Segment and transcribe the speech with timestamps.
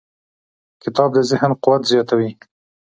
[0.83, 2.31] کتاب د ذهن قوت زیاتوي.